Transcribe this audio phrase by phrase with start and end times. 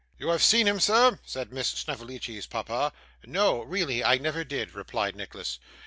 [0.17, 2.91] 'You have seen him, sir?' said Miss Snevellicci's papa.
[3.23, 5.59] 'No, really I never did,' replied Nicholas.